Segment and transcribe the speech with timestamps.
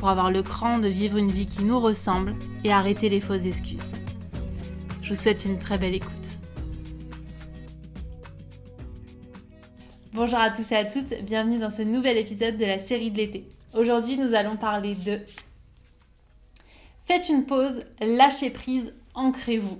[0.00, 3.44] pour avoir le cran de vivre une vie qui nous ressemble et arrêter les fausses
[3.44, 3.96] excuses.
[5.02, 6.38] Je vous souhaite une très belle écoute.
[10.14, 13.18] Bonjour à tous et à toutes, bienvenue dans ce nouvel épisode de la série de
[13.18, 13.46] l'été.
[13.74, 15.20] Aujourd'hui, nous allons parler de
[17.04, 19.78] Faites une pause, lâchez prise, ancrez-vous.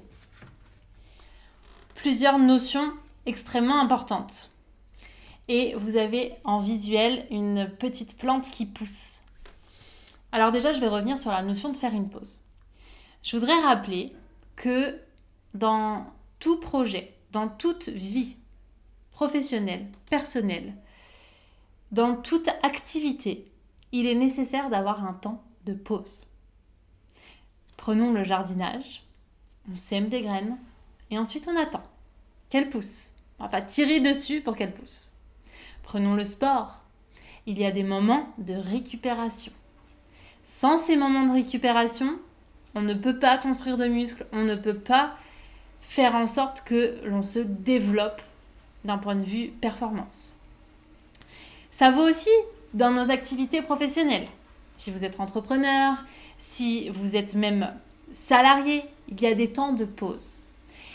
[1.95, 2.93] Plusieurs notions
[3.25, 4.51] extrêmement importantes.
[5.49, 9.23] Et vous avez en visuel une petite plante qui pousse.
[10.33, 12.41] Alors déjà, je vais revenir sur la notion de faire une pause.
[13.23, 14.13] Je voudrais rappeler
[14.57, 14.99] que
[15.55, 16.07] dans
[16.39, 18.37] tout projet, dans toute vie
[19.11, 20.75] professionnelle, personnelle,
[21.93, 23.51] dans toute activité,
[23.93, 26.27] il est nécessaire d'avoir un temps de pause.
[27.77, 29.03] Prenons le jardinage,
[29.71, 30.59] on sème des graines
[31.11, 31.83] et ensuite on attend
[32.49, 33.15] qu'elles poussent.
[33.39, 35.15] On va pas tirer dessus pour qu'elles poussent.
[35.83, 36.81] Prenons le sport,
[37.47, 39.53] il y a des moments de récupération.
[40.45, 42.19] Sans ces moments de récupération,
[42.75, 45.17] on ne peut pas construire de muscles, on ne peut pas
[45.81, 48.23] faire en sorte que l'on se développe
[48.85, 50.37] d'un point de vue performance.
[51.71, 52.31] Ça vaut aussi
[52.75, 54.29] dans nos activités professionnelles.
[54.75, 55.95] Si vous êtes entrepreneur,
[56.39, 57.73] si vous êtes même
[58.13, 60.41] salarié, il y a des temps de pause.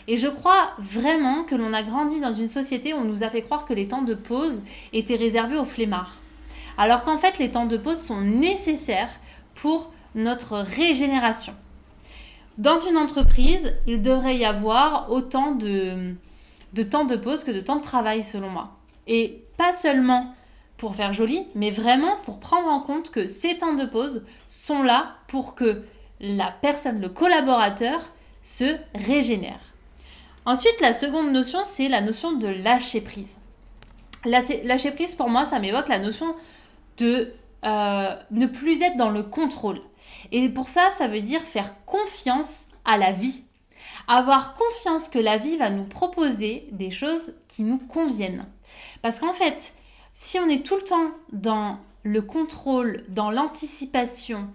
[0.08, 3.30] Et je crois vraiment que l'on a grandi dans une société où on nous a
[3.30, 4.62] fait croire que les temps de pause
[4.94, 6.16] étaient réservés aux flemmards.
[6.78, 9.12] Alors qu'en fait, les temps de pause sont nécessaires
[9.54, 11.54] pour notre régénération.
[12.58, 16.16] Dans une entreprise, il devrait y avoir autant de,
[16.90, 18.72] temps de pause que de temps de travail selon moi.
[19.08, 20.34] Et pas seulement
[20.78, 24.84] pour faire joli, mais vraiment pour prendre en compte que ces temps de pause sont
[24.84, 25.84] là pour que
[26.20, 28.00] la personne, le collaborateur,
[28.42, 29.60] se régénère.
[30.46, 33.38] Ensuite, la seconde notion, c'est la notion de lâcher prise.
[34.26, 36.36] Lâcher prise, pour moi, ça m'évoque la notion
[36.98, 37.34] de
[37.66, 39.82] euh, ne plus être dans le contrôle.
[40.32, 43.44] Et pour ça, ça veut dire faire confiance à la vie.
[44.08, 48.46] Avoir confiance que la vie va nous proposer des choses qui nous conviennent.
[49.02, 49.74] Parce qu'en fait,
[50.14, 54.48] si on est tout le temps dans le contrôle, dans l'anticipation,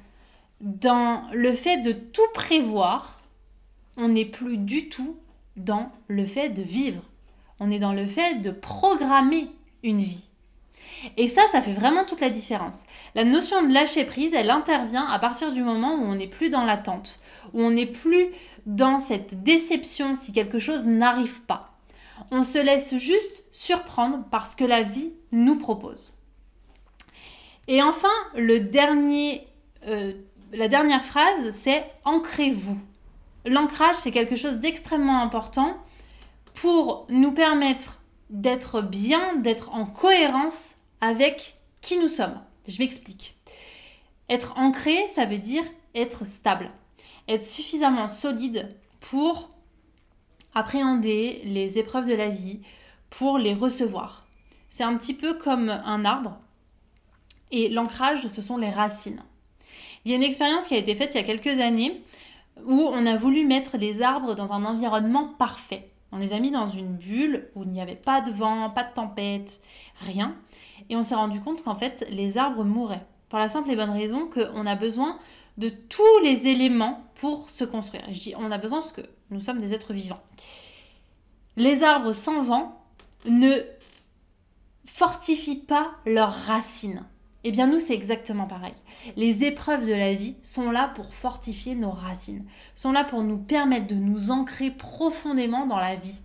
[0.60, 3.20] dans le fait de tout prévoir,
[3.96, 5.16] on n'est plus du tout
[5.56, 7.02] dans le fait de vivre.
[7.58, 9.48] On est dans le fait de programmer
[9.82, 10.29] une vie.
[11.16, 12.84] Et ça, ça fait vraiment toute la différence.
[13.14, 16.50] La notion de lâcher prise, elle intervient à partir du moment où on n'est plus
[16.50, 17.18] dans l'attente,
[17.52, 18.28] où on n'est plus
[18.66, 21.70] dans cette déception si quelque chose n'arrive pas.
[22.30, 26.16] On se laisse juste surprendre par ce que la vie nous propose.
[27.66, 29.46] Et enfin, le dernier,
[29.86, 30.12] euh,
[30.52, 32.78] la dernière phrase, c'est ancrez-vous.
[33.46, 35.76] L'ancrage, c'est quelque chose d'extrêmement important
[36.54, 42.40] pour nous permettre d'être bien, d'être en cohérence avec qui nous sommes.
[42.68, 43.36] Je m'explique.
[44.28, 46.70] Être ancré, ça veut dire être stable,
[47.28, 49.50] être suffisamment solide pour
[50.54, 52.60] appréhender les épreuves de la vie,
[53.08, 54.26] pour les recevoir.
[54.68, 56.38] C'est un petit peu comme un arbre
[57.50, 59.22] et l'ancrage, ce sont les racines.
[60.04, 62.02] Il y a une expérience qui a été faite il y a quelques années
[62.64, 65.90] où on a voulu mettre les arbres dans un environnement parfait.
[66.12, 68.84] On les a mis dans une bulle où il n'y avait pas de vent, pas
[68.84, 69.60] de tempête,
[70.00, 70.36] rien.
[70.90, 73.06] Et on s'est rendu compte qu'en fait, les arbres mouraient.
[73.30, 75.18] Pour la simple et bonne raison qu'on a besoin
[75.56, 78.02] de tous les éléments pour se construire.
[78.10, 80.20] je dis on a besoin parce que nous sommes des êtres vivants.
[81.56, 82.82] Les arbres sans vent
[83.26, 83.60] ne
[84.84, 87.04] fortifient pas leurs racines.
[87.44, 88.74] Eh bien nous, c'est exactement pareil.
[89.16, 92.44] Les épreuves de la vie sont là pour fortifier nos racines,
[92.74, 96.20] sont là pour nous permettre de nous ancrer profondément dans la vie.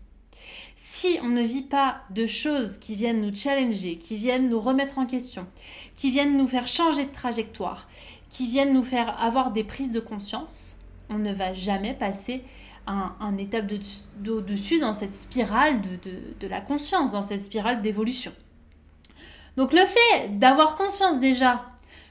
[0.76, 5.00] Si on ne vit pas de choses qui viennent nous challenger, qui viennent nous remettre
[5.00, 5.48] en question,
[5.96, 7.88] qui viennent nous faire changer de trajectoire,
[8.30, 10.78] qui viennent nous faire avoir des prises de conscience,
[11.10, 12.44] on ne va jamais passer
[12.88, 13.72] un, étape
[14.20, 18.34] d'au-dessus dans cette spirale de la conscience, dans cette spirale d'évolution.
[19.58, 21.66] Donc le fait d'avoir conscience déjà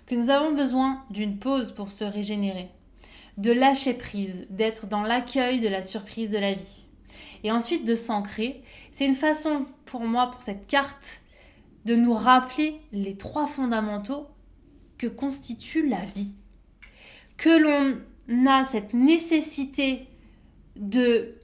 [0.06, 2.70] que nous avons besoin d'une pause pour se régénérer,
[3.36, 6.83] de lâcher prise, d'être dans l'accueil de la surprise de la vie,
[7.44, 8.62] et ensuite de s'ancrer.
[8.90, 11.20] C'est une façon pour moi, pour cette carte,
[11.84, 14.26] de nous rappeler les trois fondamentaux
[14.98, 16.32] que constitue la vie.
[17.36, 20.06] que l'on a cette nécessité
[20.76, 21.34] de,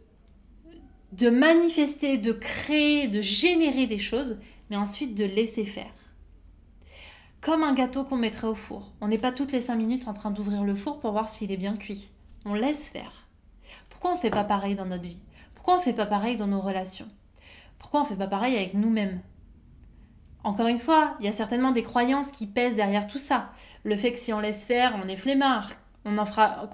[1.12, 4.38] de manifester, de créer, de générer des choses,
[4.70, 5.92] mais ensuite de laisser faire.
[7.40, 8.92] Comme un gâteau qu'on mettrait au four.
[9.00, 11.50] On n'est pas toutes les 5 minutes en train d'ouvrir le four pour voir s'il
[11.50, 12.10] est bien cuit.
[12.44, 13.26] On laisse faire.
[13.88, 15.22] Pourquoi on ne fait pas pareil dans notre vie?
[15.60, 17.06] Pourquoi on ne fait pas pareil dans nos relations?
[17.78, 19.20] Pourquoi on ne fait pas pareil avec nous-mêmes?
[20.42, 23.50] Encore une fois, il y a certainement des croyances qui pèsent derrière tout ça.
[23.84, 25.68] Le fait que si on laisse faire, on est flemmard,
[26.04, 26.12] qu'on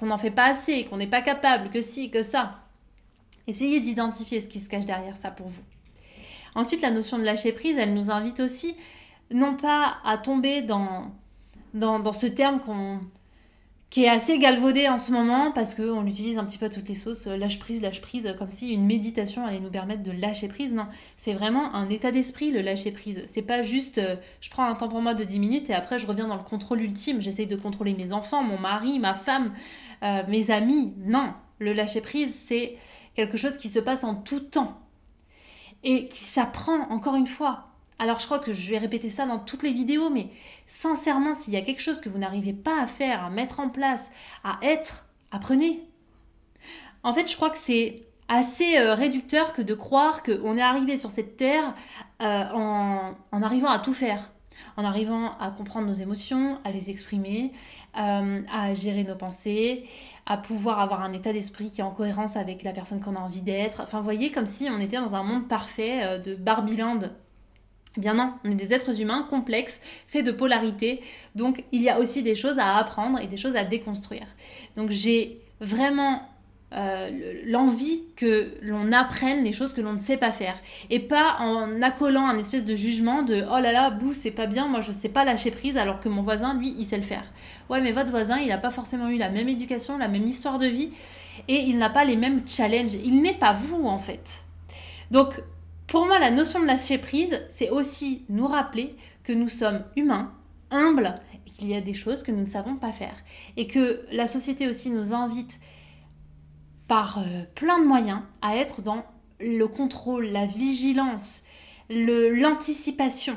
[0.07, 2.61] n'en fait pas assez, qu'on n'est pas capable, que si, que ça.
[3.49, 5.65] Essayez d'identifier ce qui se cache derrière ça pour vous.
[6.55, 8.77] Ensuite, la notion de lâcher prise, elle nous invite aussi
[9.33, 11.11] non pas à tomber dans,
[11.75, 13.01] ce terme qu'on
[13.91, 16.89] qui est assez galvaudé en ce moment parce qu'on l'utilise un petit peu à toutes
[16.89, 20.11] les sauces, euh, lâche prise, lâche prise, comme si une méditation allait nous permettre de
[20.11, 20.75] lâcher prise.
[20.75, 20.87] Non,
[21.17, 23.23] c'est vraiment un état d'esprit le lâcher prise.
[23.27, 25.99] C'est pas juste euh, je prends un temps pour moi de 10 minutes et après
[25.99, 29.53] je reviens dans le contrôle ultime, j'essaye de contrôler mes enfants, mon mari, ma femme,
[30.03, 30.93] euh, mes amis.
[30.99, 32.77] Non, le lâcher prise c'est
[33.15, 34.81] quelque chose qui se passe en tout temps
[35.85, 37.66] et qui s'apprend encore une fois.
[37.99, 40.29] Alors je crois que je vais répéter ça dans toutes les vidéos, mais
[40.67, 43.71] sincèrement, s'il y a quelque chose que vous n'arrivez pas à faire, à mettre en
[43.71, 44.11] place,
[44.45, 45.89] à être, apprenez.
[47.03, 50.97] En fait, je crois que c'est assez euh, réducteur que de croire qu'on est arrivé
[50.97, 51.75] sur cette terre
[52.21, 54.31] euh, en, arrivant à tout faire,
[54.77, 57.53] en arrivant à comprendre nos émotions, à les exprimer,
[57.97, 59.89] euh, à gérer nos pensées,
[60.27, 63.21] à pouvoir avoir un état d'esprit qui est en cohérence avec la personne qu'on a
[63.21, 63.81] envie d'être.
[63.81, 66.99] Enfin, vous voyez, comme si on était dans un monde parfait de Barbieland
[67.97, 71.01] eh bien non, on est des êtres humains complexes, faits de polarité,
[71.35, 74.27] donc il y a aussi des choses à apprendre et des choses à déconstruire.
[74.77, 76.23] Donc j'ai vraiment
[76.75, 80.57] euh, l'envie que l'on apprenne les choses que l'on ne sait pas faire.
[80.91, 84.47] Et pas en accolant un espèce de jugement de oh là là bouh c'est pas
[84.47, 87.05] bien moi je sais pas lâcher prise alors que mon voisin lui il sait le
[87.05, 87.25] faire.
[87.71, 90.59] Ouais mais votre voisin il n'a pas forcément eu la même éducation la même histoire
[90.59, 90.91] de vie
[91.47, 92.95] et il n'a pas les mêmes challenges.
[92.95, 94.45] Il n'est pas vous en fait.
[95.13, 95.41] Donc
[95.87, 100.33] pour moi, la notion de lâcher prise, c'est aussi nous rappeler que nous sommes humains,
[100.71, 101.15] humbles,
[101.47, 103.17] et qu'il y a des choses que nous ne savons pas faire.
[103.57, 105.61] Et que la société aussi nous invite
[106.89, 109.05] par euh, plein de moyens à être dans
[109.41, 111.45] le contrôle, la vigilance,
[111.89, 113.37] l'anticipation.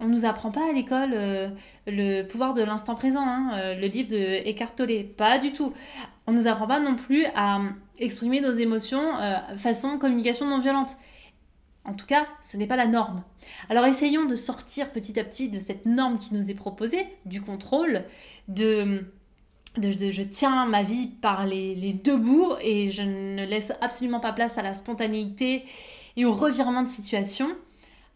[0.00, 1.48] On ne nous apprend pas à l'école euh,
[1.86, 5.72] le pouvoir de l'instant présent, hein, euh, le livre de Eckhart Tolle, pas du tout.
[6.26, 7.60] On ne nous apprend pas non plus à
[7.98, 9.00] exprimer nos émotions
[9.56, 10.96] façon communication non violente.
[11.88, 13.24] En tout cas, ce n'est pas la norme.
[13.70, 17.40] Alors essayons de sortir petit à petit de cette norme qui nous est proposée, du
[17.40, 18.04] contrôle,
[18.48, 19.06] de,
[19.80, 24.34] je tiens ma vie par les, les, deux bouts et je ne laisse absolument pas
[24.34, 25.64] place à la spontanéité
[26.18, 27.48] et au revirement de situation,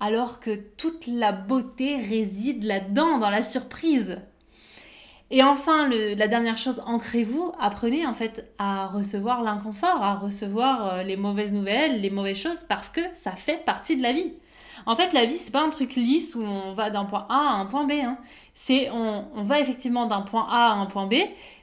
[0.01, 4.19] alors que toute la beauté réside là-dedans, dans la surprise.
[5.35, 11.03] Et enfin, la dernière chose, ancrez-vous, apprenez en fait à recevoir l'inconfort, à recevoir euh,
[11.05, 14.35] les mauvaises nouvelles, les mauvaises choses, parce que ça fait partie de la vie.
[14.85, 17.55] En fait, la vie, c'est pas un truc lisse où on va d'un point A
[17.55, 17.93] à un point B.
[17.93, 18.19] Hein.
[18.55, 21.15] C'est on, va effectivement d'un point A à un point B,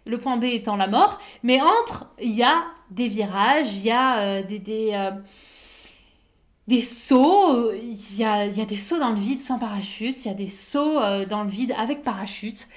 [0.07, 3.91] le point B étant la mort, mais entre, il y a des virages, il y
[3.91, 5.11] a euh, des, des, euh,
[6.67, 10.27] des sauts, il y a, y a, des sauts dans le vide sans parachute, il
[10.27, 10.99] y a des sauts
[11.29, 12.67] dans le vide avec parachute.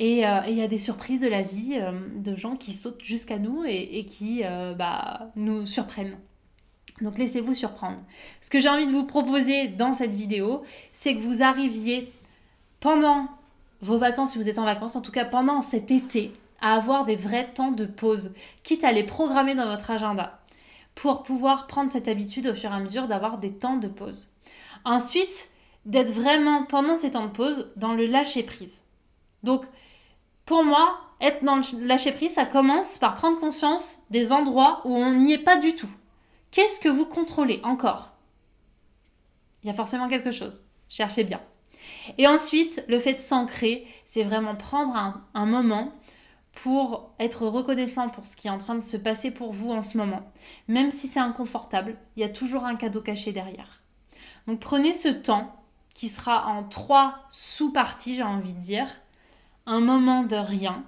[0.00, 0.04] Euh,
[0.46, 3.38] et il y a des surprises de la vie, euh, de gens qui sautent jusqu'à
[3.38, 6.16] nous et, qui euh, bah, nous surprennent.
[7.00, 7.98] Donc laissez-vous surprendre.
[8.40, 10.62] Ce que j'ai envie de vous proposer dans cette vidéo,
[10.92, 12.12] c'est que vous arriviez
[12.80, 13.28] pendant
[13.80, 17.04] vos vacances, si vous êtes en vacances, en tout cas pendant cet été, à avoir
[17.04, 20.40] des vrais temps de pause, quitte à les programmer dans votre agenda,
[20.96, 24.30] pour pouvoir prendre cette habitude au fur et à mesure d'avoir des temps de pause.
[24.84, 25.50] Ensuite,
[25.86, 28.82] d'être vraiment pendant ces temps de pause dans le lâcher prise.
[29.44, 29.64] Donc,
[30.48, 34.96] pour moi, être dans le lâcher prise, ça commence par prendre conscience des endroits où
[34.96, 35.90] on n'y est pas du tout.
[36.50, 38.14] Qu'est-ce que vous contrôlez encore?
[39.62, 40.62] Il y a forcément quelque chose.
[40.88, 41.42] Cherchez bien.
[42.16, 45.92] Et ensuite, le fait de s'ancrer, c'est vraiment prendre un, un, moment
[46.52, 49.82] pour être reconnaissant pour ce qui est en train de se passer pour vous en
[49.82, 50.32] ce moment.
[50.66, 53.82] Même si c'est inconfortable, il y a toujours un cadeau caché derrière.
[54.46, 55.54] Donc prenez ce temps
[55.92, 58.88] qui sera en trois sous-parties, j'ai envie de dire
[59.68, 60.82] un moment de rien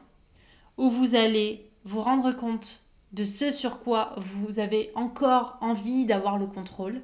[0.79, 2.83] où vous allez vous rendre compte
[3.13, 7.03] de ce sur quoi vous avez encore envie d'avoir le contrôle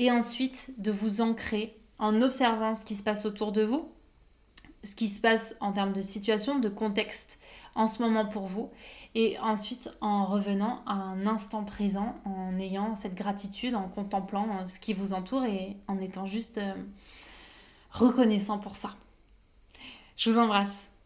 [0.00, 3.88] et ensuite de vous ancrer en observant ce qui se passe autour de vous,
[4.82, 7.38] ce qui se passe en termes de situation, de contexte
[7.76, 8.70] en ce moment pour vous
[9.14, 14.68] et ensuite en revenant à un instant présent, en ayant cette gratitude, en contemplant euh,
[14.68, 16.74] ce qui vous entoure et en étant juste euh,
[17.92, 18.90] reconnaissant pour ça.
[20.16, 20.88] Je vous embrasse.